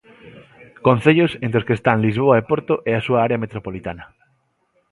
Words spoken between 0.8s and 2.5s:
Concellos entre os que están Lisboa e